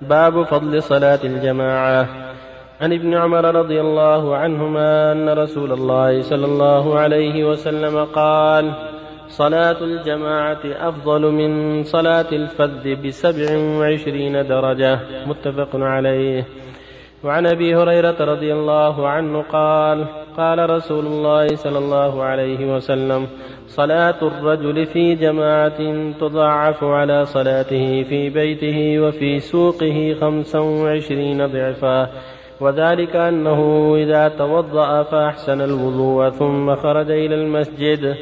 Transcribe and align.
باب 0.00 0.42
فضل 0.42 0.82
صلاة 0.82 1.18
الجماعة. 1.24 2.08
عن 2.80 2.92
ابن 2.92 3.14
عمر 3.14 3.54
رضي 3.54 3.80
الله 3.80 4.36
عنهما 4.36 5.12
أن 5.12 5.28
رسول 5.28 5.72
الله 5.72 6.22
صلى 6.22 6.44
الله 6.44 6.98
عليه 6.98 7.44
وسلم 7.44 8.04
قال 8.04 8.72
صلاة 9.28 9.76
الجماعة 9.80 10.60
أفضل 10.64 11.20
من 11.20 11.84
صلاة 11.84 12.26
الفذ 12.32 13.06
بسبع 13.06 13.56
وعشرين 13.56 14.46
درجة. 14.46 14.98
متفق 15.26 15.70
عليه. 15.74 16.44
وعن 17.24 17.46
أبي 17.46 17.76
هريرة 17.76 18.16
رضي 18.20 18.52
الله 18.52 19.08
عنه 19.08 19.42
قال 19.52 20.04
قال 20.36 20.70
رسول 20.70 21.06
الله 21.06 21.56
صلى 21.56 21.78
الله 21.78 22.22
عليه 22.22 22.74
وسلم 22.74 23.26
صلاة 23.66 24.22
الرجل 24.22 24.86
في 24.86 25.14
جماعة 25.14 26.10
تضاعف 26.20 26.84
على 26.84 27.24
صلاته 27.24 28.02
في 28.02 28.30
بيته 28.30 29.00
وفي 29.00 29.40
سوقه 29.40 30.16
خمسا 30.20 30.58
وعشرين 30.58 31.46
ضعفا 31.46 32.08
وذلك 32.60 33.16
أنه 33.16 33.92
إذا 33.96 34.28
توضأ 34.28 35.02
فأحسن 35.02 35.60
الوضوء 35.60 36.30
ثم 36.30 36.74
خرج 36.74 37.10
إلى 37.10 37.34
المسجد. 37.34 38.16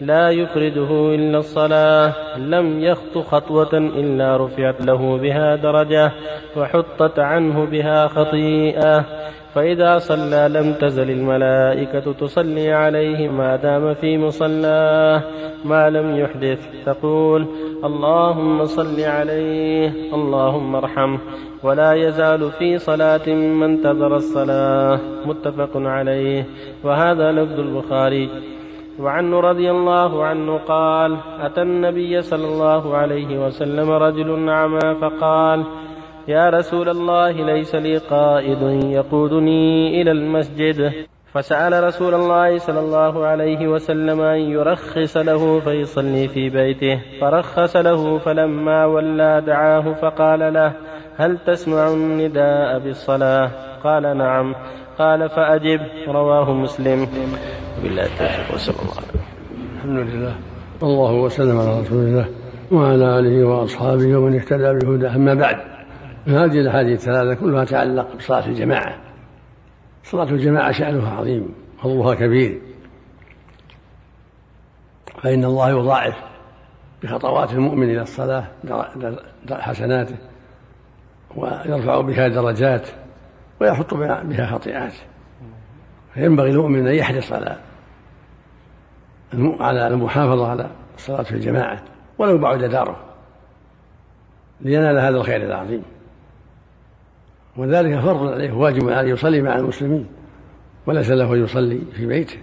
لا 0.00 0.30
يفرده 0.30 1.14
إلا 1.14 1.38
الصلاة 1.38 2.38
لم 2.38 2.82
يخط 2.82 3.18
خطوة 3.18 3.72
إلا 3.72 4.36
رفعت 4.36 4.80
له 4.80 5.18
بها 5.18 5.56
درجة 5.56 6.12
وحطت 6.56 7.18
عنه 7.18 7.64
بها 7.64 8.06
خطيئة. 8.06 9.19
فإذا 9.54 9.98
صلى 9.98 10.48
لم 10.50 10.72
تزل 10.72 11.10
الملائكة 11.10 12.12
تصلي 12.12 12.72
عليه 12.72 13.28
ما 13.28 13.56
دام 13.56 13.94
في 13.94 14.18
مصلاه 14.18 15.22
ما 15.64 15.90
لم 15.90 16.16
يحدث 16.16 16.84
تقول 16.86 17.46
اللهم 17.84 18.64
صل 18.64 19.00
عليه 19.00 20.14
اللهم 20.14 20.76
ارحمه 20.76 21.18
ولا 21.62 21.92
يزال 21.94 22.50
في 22.50 22.78
صلاة 22.78 23.28
من 23.28 23.62
انتظر 23.62 24.16
الصلاة 24.16 24.98
متفق 25.26 25.70
عليه. 25.76 26.46
وهذا 26.84 27.32
لفظ 27.32 27.60
البخاري. 27.60 28.28
وعنه 29.00 29.40
رضي 29.40 29.70
الله 29.70 30.24
عنه 30.24 30.58
قال 30.58 31.16
أتى 31.40 31.62
النبي 31.62 32.22
صلى 32.22 32.46
الله 32.46 32.96
عليه 32.96 33.46
وسلم 33.46 33.90
رجل 33.90 34.48
أعمى 34.48 34.94
فقال 35.00 35.64
يا 36.30 36.50
رسول 36.50 36.88
الله 36.88 37.30
ليس 37.30 37.74
لي 37.74 37.96
قائد 37.96 38.62
يقودني 38.84 40.02
إلى 40.02 40.10
المسجد. 40.10 40.92
فسأل 41.34 41.84
رسول 41.84 42.14
الله 42.14 42.58
صلى 42.58 42.80
الله 42.80 43.26
عليه 43.26 43.68
وسلم 43.68 44.20
أن 44.20 44.38
يرخص 44.38 45.16
له 45.16 45.60
فيصلي 45.60 46.28
في 46.28 46.48
بيته. 46.48 47.00
فرخص 47.20 47.76
له 47.76 48.18
فلما 48.18 48.86
ولى 48.86 49.42
دعاه 49.46 49.94
فقال 50.02 50.54
له 50.54 50.72
هل 51.16 51.38
تسمع 51.46 51.88
النداء 51.88 52.78
بالصلاة؟ 52.78 53.50
قال 53.84 54.02
نعم. 54.18 54.54
قال 54.98 55.28
فأجب. 55.28 55.80
رواه 56.08 56.52
مسلم. 56.52 57.08
بالله 57.82 58.02
التوفيق 58.02 58.54
وصلى 58.54 58.76
الله 58.82 58.96
عليه 58.96 59.24
الحمد 59.76 60.14
لله. 60.14 60.34
والله 60.82 61.12
وسلم 61.12 61.58
على 61.58 61.80
رسول 61.80 61.98
الله 61.98 62.28
وعلى 62.72 63.18
آله 63.18 63.44
وأصحابه 63.44 64.16
ومن 64.16 64.34
اهتدى 64.34 64.86
بهداه. 64.86 65.16
أما 65.16 65.34
بعد 65.34 65.69
هذه 66.26 66.60
الأحاديث 66.60 67.00
الثلاثة 67.00 67.40
كلها 67.40 67.64
تتعلق 67.64 68.16
بصلاة 68.16 68.46
الجماعة. 68.46 69.00
صلاة 70.04 70.30
الجماعة 70.30 70.72
شأنها 70.72 71.16
عظيم 71.16 71.54
فضلها 71.82 72.14
كبير. 72.14 72.60
فإن 75.22 75.44
الله 75.44 75.70
يضاعف 75.70 76.14
بخطوات 77.02 77.52
المؤمن 77.52 77.90
إلى 77.90 78.02
الصلاة 78.02 78.44
حسناته 79.50 80.16
ويرفع 81.36 82.00
بها 82.00 82.28
درجات 82.28 82.88
ويحط 83.60 83.94
بها 83.94 84.46
خطيئات. 84.46 84.94
فينبغي 86.14 86.50
المؤمن 86.50 86.88
أن 86.88 86.94
يحرص 86.94 87.32
على 87.32 87.56
على 89.60 89.86
المحافظة 89.86 90.50
على 90.50 90.70
الصلاة 90.94 91.22
في 91.22 91.32
الجماعة 91.32 91.82
ولو 92.18 92.38
بعد 92.38 92.64
داره. 92.64 92.96
لينال 94.60 94.98
هذا 94.98 95.16
الخير 95.16 95.42
العظيم. 95.42 95.82
وذلك 97.56 98.00
فرض 98.00 98.32
عليه 98.32 98.52
واجب 98.52 98.88
عليه 98.88 99.12
يصلي 99.12 99.42
مع 99.42 99.56
المسلمين 99.56 100.06
وليس 100.86 101.10
له 101.10 101.36
يصلي 101.36 101.80
في 101.92 102.06
بيته. 102.06 102.38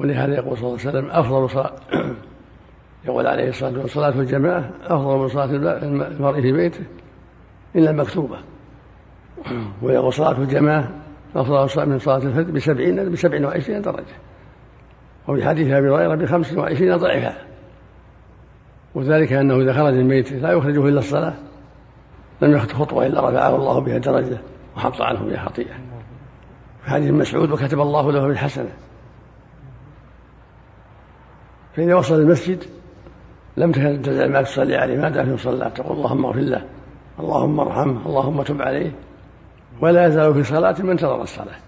ولهذا 0.00 0.34
يقول 0.34 0.56
صلى 0.56 0.66
الله 0.66 0.78
عليه 0.78 0.88
وسلم 0.88 1.10
أفضل 1.10 1.50
صلاة 1.50 1.72
يقول 3.06 3.26
عليه 3.26 3.48
الصلاة 3.48 3.80
والسلام 3.80 4.12
صلاة 4.12 4.22
الجماعة 4.22 4.70
أفضل 4.84 5.16
من 5.18 5.28
صلاة 5.28 5.44
المرء 5.84 6.40
في 6.40 6.52
بيته 6.52 6.84
إلا 7.76 7.90
المكتوبة. 7.90 8.38
ويقول 9.82 10.12
صلاة 10.12 10.38
الجماعة 10.38 10.90
أفضل 11.36 11.88
من 11.88 11.98
صلاة 11.98 12.16
الفجر 12.16 12.50
بسبعين 12.50 13.12
بسبع 13.12 13.46
وعشرين 13.46 13.82
درجة. 13.82 14.04
وفي 15.28 15.44
حديث 15.44 15.70
أبي 15.70 15.90
هريرة 15.90 16.14
بخمس 16.14 16.52
وعشرين 16.52 16.96
ضعفا. 16.96 17.34
وذلك 18.94 19.32
أنه 19.32 19.60
إذا 19.60 19.72
خرج 19.72 19.94
من 19.94 20.08
بيته 20.08 20.36
لا 20.36 20.52
يخرجه 20.52 20.88
إلا 20.88 20.98
الصلاة. 20.98 21.34
لم 22.42 22.56
يخط 22.56 22.72
خطوة 22.72 23.06
إلا 23.06 23.30
رفعه 23.30 23.56
الله 23.56 23.80
بها 23.80 23.98
درجه 23.98 24.38
وحط 24.76 25.00
عنه 25.00 25.20
بها 25.20 25.44
خطيئة. 25.44 25.74
في 26.84 26.90
حديث 26.90 27.10
مسعود 27.10 27.50
وكتب 27.50 27.80
الله 27.80 28.12
له 28.12 28.26
بالحسنة. 28.26 28.70
فإذا 31.74 31.94
وصل 31.94 32.14
المسجد 32.14 32.64
لم 33.56 33.72
تزل 33.72 34.32
ما 34.32 34.42
تصلي 34.42 34.76
عليه. 34.76 34.98
ما 34.98 35.08
دام 35.08 35.24
في 35.24 35.32
مصلاه 35.32 35.68
تقول 35.68 35.96
اللهم 35.96 36.24
اغفر 36.24 36.40
له. 36.40 36.68
اللهم 37.20 37.60
ارحمه 37.60 38.06
اللهم 38.06 38.42
تب 38.42 38.62
عليه. 38.62 38.92
ولا 39.80 40.06
يزال 40.06 40.34
في 40.34 40.42
صلاة 40.42 40.74
من 40.82 40.90
انتظر 40.90 41.22
الصلاة. 41.22 41.58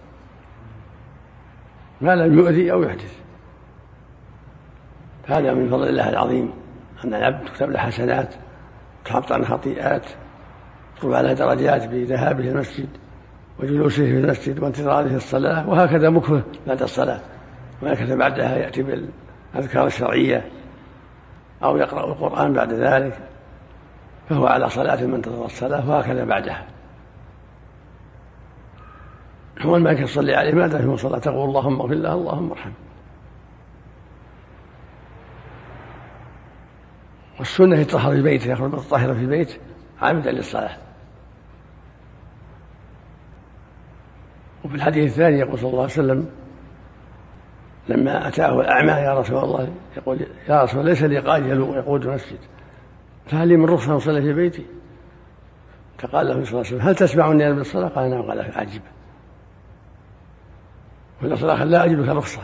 ما 2.00 2.16
لم 2.16 2.38
يؤذي 2.38 2.72
أو 2.72 2.82
يحدث. 2.82 3.20
هذا 5.26 5.54
من 5.54 5.68
فضل 5.68 5.88
الله 5.88 6.08
العظيم. 6.08 6.52
أن 7.04 7.14
العبد 7.14 7.44
تكتب 7.44 7.70
له 7.70 7.78
حسنات 7.78 8.34
تحط 9.04 9.32
عنه 9.32 9.44
خطيئات. 9.44 10.06
ترفع 11.04 11.20
له 11.20 11.32
درجات 11.32 11.88
بذهابه 11.88 12.48
المسجد 12.48 12.88
وجلوسه 13.58 14.04
في 14.04 14.18
المسجد 14.18 14.62
وانتظاره 14.62 15.16
الصلاة 15.16 15.68
وهكذا 15.68 16.10
مكره 16.10 16.44
بعد 16.66 16.82
الصلاة 16.82 17.20
وهكذا 17.82 18.14
بعدها 18.14 18.56
يأتي 18.56 18.82
بالأذكار 18.82 19.86
الشرعية 19.86 20.44
أو 21.64 21.76
يقرأ 21.76 22.06
القرآن 22.06 22.52
بعد 22.52 22.72
ذلك 22.72 23.18
فهو 24.28 24.46
على 24.46 24.68
صلاة 24.68 25.06
من 25.06 25.14
انتظر 25.14 25.44
الصلاة 25.44 25.90
وهكذا 25.90 26.24
بعدها. 26.24 26.66
هو 29.60 29.76
الملك 29.76 30.00
يصلي 30.00 30.34
عليه 30.34 30.52
ما 30.52 30.66
دام 30.66 30.96
صلاة 30.96 31.18
تقول 31.18 31.48
اللهم 31.48 31.80
اغفر 31.80 31.94
له 31.94 32.12
اللهم 32.12 32.50
ارحمه. 32.50 32.72
والسنة 37.38 37.78
يطهر 37.78 38.14
في 38.14 38.22
بيته 38.22 38.52
يخرج 38.52 38.72
متطهرا 38.72 39.14
في 39.14 39.20
البيت 39.20 39.60
عامدا 40.02 40.30
للصلاة. 40.30 40.76
وفي 44.64 44.74
الحديث 44.74 45.12
الثاني 45.12 45.38
يقول 45.38 45.58
صلى 45.58 45.70
الله 45.70 45.82
عليه 45.82 45.92
وسلم 45.92 46.30
لما 47.88 48.28
أتاه 48.28 48.60
الأعمى 48.60 48.90
يا 48.90 49.20
رسول 49.20 49.44
الله 49.44 49.74
يقول 49.96 50.26
يا 50.48 50.62
رسول 50.62 50.80
الله 50.80 50.90
ليس 50.90 51.02
لي 51.02 51.18
قائد 51.18 51.46
يقود 51.46 52.06
المسجد. 52.06 52.38
فهل 53.26 53.48
لي 53.48 53.56
من 53.56 53.64
رخصة 53.64 53.96
أصلي 53.96 54.22
في 54.22 54.32
بيتي؟ 54.32 54.66
فقال 55.98 56.26
له 56.26 56.32
صلى 56.32 56.42
الله 56.42 56.50
عليه 56.50 56.60
وسلم 56.60 56.80
هل 56.80 56.94
تسمعني 56.94 57.46
أنا 57.46 57.54
بالصلاة؟ 57.54 57.88
قال 57.88 58.10
نعم. 58.10 58.22
قال 58.22 58.40
عجب. 58.40 58.82
والأصل 61.22 61.70
لا 61.70 61.84
أجد 61.84 61.98
لك 61.98 62.08
رخصة. 62.08 62.42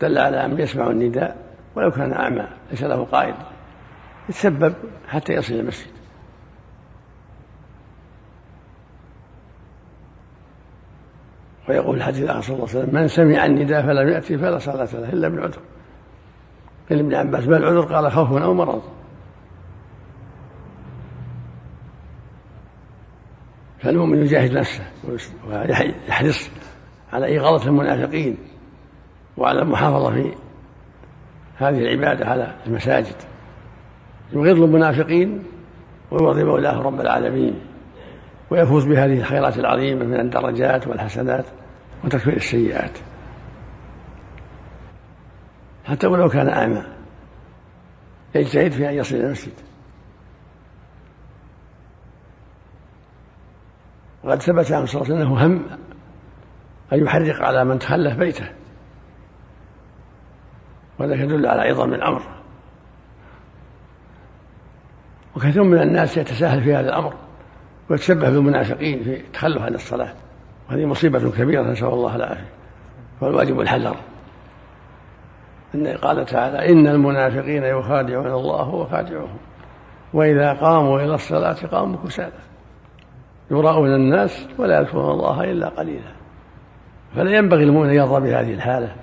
دل 0.00 0.18
على 0.18 0.44
أن 0.44 0.60
يسمع 0.60 0.90
النداء 0.90 1.36
ولو 1.76 1.90
كان 1.90 2.12
أعمى 2.12 2.46
ليس 2.70 2.82
له 2.82 3.04
قائد 3.04 3.34
يتسبب 4.28 4.74
حتى 5.08 5.32
يصل 5.32 5.54
المسجد. 5.54 5.99
ويقول 11.70 11.96
الحديث 11.96 12.30
عن 12.30 12.40
صلى 12.40 12.56
الله 12.56 12.68
عليه 12.68 12.78
وسلم 12.78 12.94
من 12.94 13.08
سمع 13.08 13.46
النداء 13.46 13.82
فلم 13.82 14.08
يأتي 14.08 14.38
فلا 14.38 14.58
صلاة 14.58 14.88
له 14.92 15.12
إلا 15.12 15.28
بالعذر. 15.28 15.58
قال 16.90 16.98
ابن 16.98 17.14
عباس 17.14 17.48
ما 17.48 17.56
العذر 17.56 17.94
قال 17.94 18.12
خوف 18.12 18.32
أو 18.32 18.54
مرض. 18.54 18.82
فالمؤمن 23.78 24.18
يجاهد 24.18 24.52
نفسه 24.52 24.84
ويحرص 25.48 26.50
على 27.12 27.38
إغاظة 27.38 27.66
المنافقين 27.66 28.36
وعلى 29.36 29.62
المحافظة 29.62 30.10
في 30.10 30.32
هذه 31.56 31.78
العبادة 31.78 32.26
على 32.26 32.54
المساجد. 32.66 33.16
يغض 34.32 34.62
المنافقين 34.62 35.42
ويرضي 36.10 36.44
مولاه 36.44 36.82
رب 36.82 37.00
العالمين 37.00 37.60
ويفوز 38.50 38.84
بهذه 38.84 39.18
الخيرات 39.18 39.58
العظيمة 39.58 40.04
من 40.04 40.20
الدرجات 40.20 40.88
والحسنات. 40.88 41.44
وتكفير 42.04 42.36
السيئات. 42.36 42.98
حتى 45.84 46.06
ولو 46.06 46.28
كان 46.28 46.48
أعمى 46.48 46.84
يجتهد 48.34 48.72
في 48.72 48.88
أن 48.88 48.94
يصل 48.94 49.16
إلى 49.16 49.26
المسجد. 49.26 49.52
وقد 54.24 54.42
ثبت 54.42 54.72
عن 54.72 54.86
صلى 54.86 55.02
الله 55.02 55.22
إنه 55.22 55.46
هم 55.46 55.66
أن 56.92 57.04
يحرق 57.04 57.42
على 57.42 57.64
من 57.64 57.78
تخلف 57.78 58.16
بيته. 58.16 58.48
وذلك 60.98 61.20
يدل 61.20 61.46
على 61.46 61.62
عظم 61.62 61.94
الأمر. 61.94 62.22
وكثير 65.36 65.62
من 65.62 65.82
الناس 65.82 66.16
يتساهل 66.16 66.62
في 66.62 66.74
هذا 66.74 66.88
الأمر 66.88 67.14
ويتشبه 67.90 68.30
بالمنافقين 68.30 69.02
في 69.02 69.20
التخلف 69.20 69.62
عن 69.62 69.74
الصلاة. 69.74 70.14
وهذه 70.70 70.86
مصيبة 70.86 71.30
كبيرة 71.30 71.62
نسأل 71.62 71.88
الله 71.88 72.16
العافية. 72.16 72.48
فالواجب 73.20 73.60
الحذر. 73.60 73.96
إن 75.74 75.86
قال 75.86 76.26
تعالى 76.26 76.72
إن 76.72 76.86
المنافقين 76.86 77.64
يخادعون 77.64 78.26
الله 78.26 78.68
وخادعهم. 78.68 79.38
وإذا 80.12 80.52
قاموا 80.52 81.00
إلى 81.00 81.14
الصلاة 81.14 81.66
قاموا 81.66 81.96
كسالى. 82.04 82.38
يراؤون 83.50 83.94
الناس 83.94 84.48
ولا 84.58 84.80
يذكرون 84.80 85.10
الله 85.10 85.44
إلا 85.44 85.68
قليلا. 85.68 86.12
فلا 87.14 87.36
ينبغي 87.36 87.64
المؤمن 87.64 87.88
أن 87.88 87.94
يرضى 87.94 88.20
بهذه 88.20 88.54
الحالة 88.54 88.96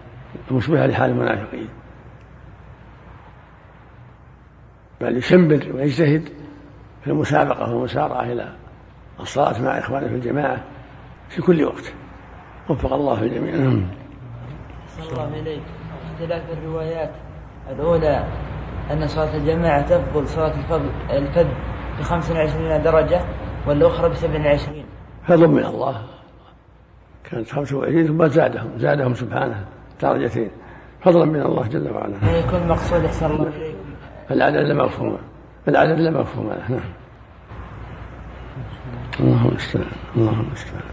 المشبهة 0.51 0.85
لحال 0.85 1.09
المنافقين. 1.09 1.69
بل 5.01 5.17
يشمر 5.17 5.67
ويجتهد 5.75 6.29
في 7.03 7.07
المسابقة 7.07 7.73
والمسارعة 7.73 8.23
إلى 8.23 8.53
الصلاة 9.19 9.61
مع 9.61 9.77
إخوانه 9.77 10.07
في 10.07 10.15
الجماعة. 10.15 10.76
في 11.29 11.41
كل 11.41 11.63
وقت. 11.63 11.93
وفق 12.69 12.93
الله 12.93 13.23
الجميع. 13.23 13.53
الله 13.53 15.39
إليك 15.39 15.61
اختلاف 16.13 16.43
الروايات. 16.57 17.11
الأولى 17.69 18.23
أن 18.91 19.07
صلاة 19.07 19.35
الجماعة 19.35 19.81
تفضل 19.81 20.27
صلاة 20.27 20.53
الفضل 20.57 20.89
الفذ 21.09 21.47
ب 21.99 22.01
25 22.01 22.83
درجة 22.83 23.21
والأخرى 23.67 24.09
ب 24.09 24.13
27 24.13 24.85
فضل 25.27 25.47
من 25.47 25.65
الله. 25.65 26.03
كانت 27.23 27.49
25 27.49 28.07
ثم 28.07 28.27
زادهم 28.27 28.69
زادهم 28.77 29.13
سبحانه 29.13 29.65
درجتين. 30.01 30.51
فضلا 31.01 31.25
من 31.25 31.41
الله 31.41 31.67
جل 31.67 31.91
وعلا. 31.91 32.39
يكون 32.39 32.67
مقصود 32.67 33.05
أحسن 33.05 33.25
الله 33.25 33.47
إليكم 33.47 33.77
العدد 34.31 34.55
لا 34.55 34.85
مفهوم 34.85 35.17
العدد 35.67 35.99
لا 35.99 36.11
مفهوم 36.11 36.47
له 36.47 36.71
نعم. 36.71 36.79
اللهم 39.19 39.47
المستعان 39.49 39.97
اللهم 40.15 40.39
المستعان 40.47 40.83